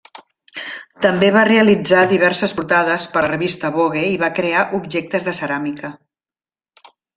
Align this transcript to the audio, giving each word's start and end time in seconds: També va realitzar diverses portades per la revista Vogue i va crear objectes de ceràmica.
També 1.05 1.27
va 1.35 1.43
realitzar 1.49 2.05
diverses 2.13 2.55
portades 2.61 3.05
per 3.17 3.23
la 3.27 3.31
revista 3.33 3.73
Vogue 3.77 4.03
i 4.15 4.17
va 4.25 4.33
crear 4.41 4.65
objectes 4.81 5.29
de 5.31 5.37
ceràmica. 5.43 5.93